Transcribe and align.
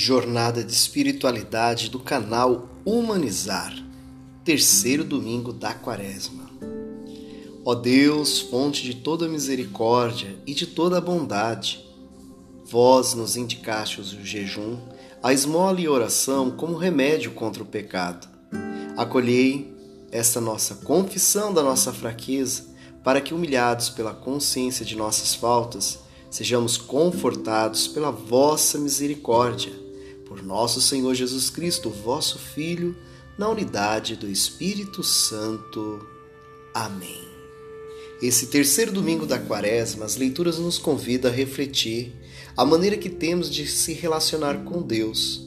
Jornada 0.00 0.62
de 0.62 0.70
Espiritualidade 0.70 1.90
do 1.90 1.98
canal 1.98 2.68
Humanizar, 2.86 3.74
terceiro 4.44 5.02
domingo 5.02 5.52
da 5.52 5.74
Quaresma. 5.74 6.48
Ó 7.64 7.74
Deus, 7.74 8.38
fonte 8.38 8.84
de 8.84 8.94
toda 8.94 9.26
misericórdia 9.26 10.38
e 10.46 10.54
de 10.54 10.68
toda 10.68 11.00
bondade, 11.00 11.84
vós 12.64 13.12
nos 13.14 13.36
indicastes 13.36 14.12
o 14.12 14.24
jejum, 14.24 14.78
a 15.20 15.32
esmola 15.32 15.80
e 15.80 15.86
a 15.86 15.90
oração 15.90 16.48
como 16.52 16.76
remédio 16.76 17.32
contra 17.32 17.64
o 17.64 17.66
pecado. 17.66 18.28
Acolhei 18.96 19.76
esta 20.12 20.40
nossa 20.40 20.76
confissão 20.76 21.52
da 21.52 21.64
nossa 21.64 21.92
fraqueza, 21.92 22.68
para 23.02 23.20
que, 23.20 23.34
humilhados 23.34 23.90
pela 23.90 24.14
consciência 24.14 24.86
de 24.86 24.94
nossas 24.94 25.34
faltas, 25.34 25.98
sejamos 26.30 26.76
confortados 26.76 27.88
pela 27.88 28.12
vossa 28.12 28.78
misericórdia, 28.78 29.87
por 30.38 30.44
nosso 30.44 30.80
Senhor 30.80 31.14
Jesus 31.14 31.50
Cristo, 31.50 31.90
vosso 31.90 32.38
Filho, 32.38 32.96
na 33.36 33.48
unidade 33.48 34.14
do 34.14 34.28
Espírito 34.28 35.02
Santo. 35.02 36.06
Amém. 36.72 37.26
Esse 38.22 38.46
terceiro 38.46 38.92
domingo 38.92 39.26
da 39.26 39.38
Quaresma, 39.38 40.04
as 40.04 40.16
leituras 40.16 40.58
nos 40.58 40.78
convidam 40.78 41.30
a 41.30 41.34
refletir 41.34 42.12
a 42.56 42.64
maneira 42.64 42.96
que 42.96 43.10
temos 43.10 43.52
de 43.52 43.66
se 43.66 43.92
relacionar 43.92 44.64
com 44.64 44.80
Deus. 44.80 45.44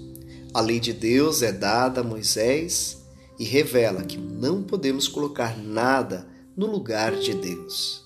A 0.54 0.60
lei 0.60 0.80
de 0.80 0.92
Deus 0.92 1.42
é 1.42 1.52
dada 1.52 2.02
a 2.02 2.04
Moisés 2.04 2.98
e 3.40 3.46
revela 3.46 4.04
que 4.04 4.18
não 4.18 4.62
podemos 4.62 5.08
colocar 5.08 5.58
nada 5.58 6.28
no 6.56 6.66
lugar 6.66 7.16
de 7.16 7.34
Deus. 7.34 8.04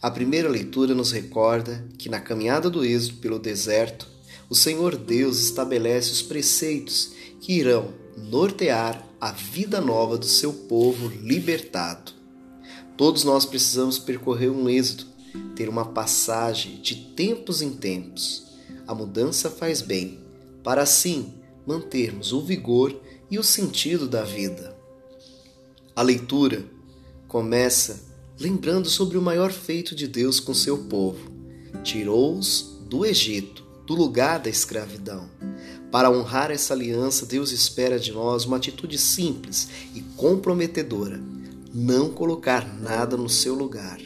A 0.00 0.10
primeira 0.10 0.48
leitura 0.48 0.94
nos 0.94 1.12
recorda 1.12 1.86
que 1.98 2.08
na 2.08 2.20
caminhada 2.20 2.70
do 2.70 2.84
êxodo 2.84 3.18
pelo 3.18 3.38
deserto, 3.38 4.15
o 4.48 4.54
Senhor 4.54 4.96
Deus 4.96 5.38
estabelece 5.38 6.12
os 6.12 6.22
preceitos 6.22 7.12
que 7.40 7.52
irão 7.52 7.92
nortear 8.16 9.06
a 9.20 9.32
vida 9.32 9.80
nova 9.80 10.16
do 10.16 10.26
seu 10.26 10.52
povo 10.52 11.08
libertado. 11.08 12.12
Todos 12.96 13.24
nós 13.24 13.44
precisamos 13.44 13.98
percorrer 13.98 14.50
um 14.50 14.68
êxodo, 14.68 15.04
ter 15.54 15.68
uma 15.68 15.84
passagem 15.86 16.80
de 16.80 16.94
tempos 17.14 17.60
em 17.60 17.70
tempos. 17.70 18.46
A 18.86 18.94
mudança 18.94 19.50
faz 19.50 19.82
bem, 19.82 20.20
para 20.62 20.82
assim 20.82 21.34
mantermos 21.66 22.32
o 22.32 22.40
vigor 22.40 22.94
e 23.30 23.38
o 23.38 23.42
sentido 23.42 24.08
da 24.08 24.22
vida. 24.22 24.76
A 25.94 26.02
leitura 26.02 26.64
começa 27.26 28.04
lembrando 28.38 28.88
sobre 28.88 29.18
o 29.18 29.22
maior 29.22 29.50
feito 29.50 29.94
de 29.94 30.06
Deus 30.06 30.38
com 30.38 30.54
seu 30.54 30.84
povo. 30.84 31.30
Tirou-os 31.82 32.78
do 32.88 33.04
Egito, 33.04 33.65
do 33.86 33.94
lugar 33.94 34.40
da 34.40 34.50
escravidão. 34.50 35.28
Para 35.90 36.10
honrar 36.10 36.50
essa 36.50 36.74
aliança, 36.74 37.24
Deus 37.24 37.52
espera 37.52 37.98
de 37.98 38.12
nós 38.12 38.44
uma 38.44 38.56
atitude 38.56 38.98
simples 38.98 39.68
e 39.94 40.00
comprometedora: 40.16 41.20
não 41.72 42.10
colocar 42.10 42.66
nada 42.80 43.16
no 43.16 43.28
seu 43.28 43.54
lugar. 43.54 44.00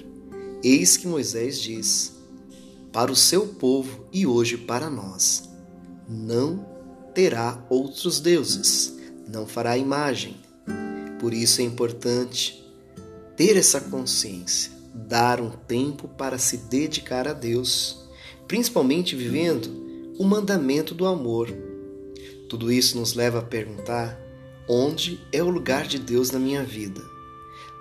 Eis 0.62 0.96
que 0.96 1.08
Moisés 1.08 1.58
diz: 1.58 2.12
para 2.92 3.10
o 3.10 3.16
seu 3.16 3.46
povo 3.46 4.06
e 4.12 4.26
hoje 4.26 4.58
para 4.58 4.90
nós: 4.90 5.48
não 6.08 6.66
terá 7.14 7.64
outros 7.70 8.20
deuses, 8.20 8.94
não 9.26 9.46
fará 9.46 9.76
imagem. 9.78 10.36
Por 11.18 11.32
isso 11.32 11.60
é 11.60 11.64
importante 11.64 12.64
ter 13.36 13.56
essa 13.56 13.80
consciência, 13.80 14.70
dar 14.94 15.40
um 15.40 15.50
tempo 15.50 16.08
para 16.08 16.38
se 16.38 16.56
dedicar 16.56 17.26
a 17.26 17.32
Deus, 17.32 18.09
principalmente 18.50 19.14
vivendo 19.14 19.70
o 20.18 20.24
mandamento 20.24 20.92
do 20.92 21.06
amor. 21.06 21.48
Tudo 22.48 22.72
isso 22.72 22.98
nos 22.98 23.14
leva 23.14 23.38
a 23.38 23.42
perguntar: 23.42 24.20
onde 24.68 25.20
é 25.30 25.40
o 25.40 25.48
lugar 25.48 25.86
de 25.86 26.00
Deus 26.00 26.32
na 26.32 26.38
minha 26.40 26.64
vida? 26.64 27.00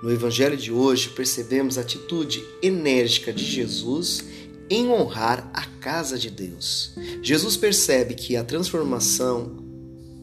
No 0.04 0.12
Evangelho 0.12 0.56
de 0.56 0.72
hoje, 0.72 1.10
percebemos 1.10 1.76
a 1.76 1.82
atitude 1.82 2.46
enérgica 2.62 3.34
de 3.34 3.44
Jesus 3.44 4.24
em 4.70 4.90
honrar 4.90 5.50
a 5.56 5.66
casa 5.80 6.20
de 6.20 6.30
Deus. 6.30 6.94
Jesus 7.24 7.58
percebe 7.58 8.14
que 8.14 8.36
a 8.38 8.44
transformação 8.44 9.58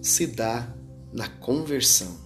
se 0.00 0.28
dá 0.28 0.72
na 1.12 1.26
conversão. 1.26 2.16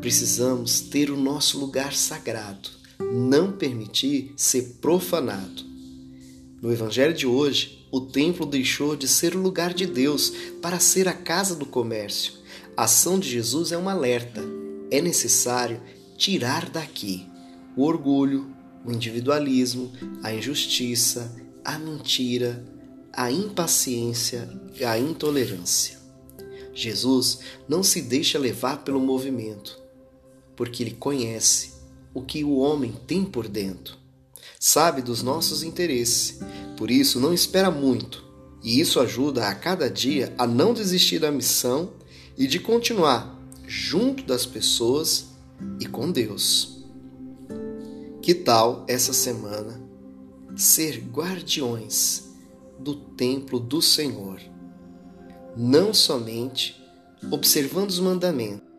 Precisamos 0.00 0.80
ter 0.80 1.10
o 1.10 1.16
nosso 1.16 1.58
lugar 1.60 1.92
sagrado, 1.92 2.70
não 3.12 3.52
permitir 3.52 4.32
ser 4.34 4.78
profanado. 4.80 5.68
No 6.60 6.70
Evangelho 6.70 7.14
de 7.14 7.26
hoje, 7.26 7.86
o 7.90 8.02
templo 8.02 8.44
deixou 8.44 8.94
de 8.94 9.08
ser 9.08 9.34
o 9.34 9.40
lugar 9.40 9.72
de 9.72 9.86
Deus 9.86 10.30
para 10.60 10.78
ser 10.78 11.08
a 11.08 11.12
casa 11.14 11.56
do 11.56 11.64
comércio. 11.64 12.34
A 12.76 12.84
ação 12.84 13.18
de 13.18 13.30
Jesus 13.30 13.72
é 13.72 13.78
um 13.78 13.88
alerta. 13.88 14.42
É 14.90 15.00
necessário 15.00 15.80
tirar 16.18 16.68
daqui 16.68 17.26
o 17.74 17.84
orgulho, 17.84 18.54
o 18.84 18.92
individualismo, 18.92 19.90
a 20.22 20.34
injustiça, 20.34 21.34
a 21.64 21.78
mentira, 21.78 22.62
a 23.10 23.32
impaciência 23.32 24.46
e 24.78 24.84
a 24.84 24.98
intolerância. 24.98 25.98
Jesus 26.74 27.38
não 27.66 27.82
se 27.82 28.02
deixa 28.02 28.38
levar 28.38 28.84
pelo 28.84 29.00
movimento, 29.00 29.80
porque 30.54 30.82
ele 30.82 30.92
conhece 30.92 31.72
o 32.12 32.20
que 32.20 32.44
o 32.44 32.58
homem 32.58 32.92
tem 33.06 33.24
por 33.24 33.48
dentro. 33.48 33.99
Sabe 34.62 35.00
dos 35.00 35.22
nossos 35.22 35.62
interesses, 35.62 36.38
por 36.76 36.90
isso 36.90 37.18
não 37.18 37.32
espera 37.32 37.70
muito, 37.70 38.22
e 38.62 38.78
isso 38.78 39.00
ajuda 39.00 39.48
a 39.48 39.54
cada 39.54 39.88
dia 39.88 40.34
a 40.36 40.46
não 40.46 40.74
desistir 40.74 41.18
da 41.18 41.32
missão 41.32 41.94
e 42.36 42.46
de 42.46 42.60
continuar 42.60 43.40
junto 43.66 44.22
das 44.22 44.44
pessoas 44.44 45.28
e 45.80 45.86
com 45.86 46.12
Deus. 46.12 46.84
Que 48.20 48.34
tal 48.34 48.84
essa 48.86 49.14
semana 49.14 49.80
ser 50.54 50.98
guardiões 51.10 52.24
do 52.78 52.94
templo 52.94 53.58
do 53.58 53.80
Senhor? 53.80 54.42
Não 55.56 55.94
somente 55.94 56.78
observando 57.30 57.88
os 57.88 57.98
mandamentos, 57.98 58.69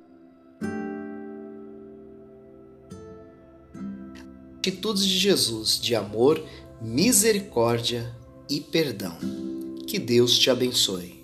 atitudes 4.61 5.03
de 5.03 5.17
Jesus 5.17 5.79
de 5.81 5.95
amor, 5.95 6.43
misericórdia 6.79 8.15
e 8.47 8.61
perdão. 8.61 9.17
Que 9.87 9.97
Deus 9.97 10.37
te 10.37 10.51
abençoe. 10.51 11.20